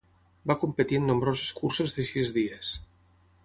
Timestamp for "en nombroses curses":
1.01-1.95